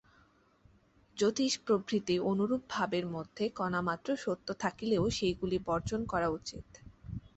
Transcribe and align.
জ্যোতিষ 1.17 1.53
প্রভৃতি 1.65 2.15
অনুরূপ 2.29 2.61
ভাবের 2.69 3.05
মধ্যে 3.15 3.45
কণামাত্র 3.55 4.09
সত্য 4.23 4.47
থাকিলেও 4.63 5.03
সেইগুলি 5.17 5.57
বর্জন 5.67 6.01
করা 6.05 6.27
উচিত। 6.31 6.65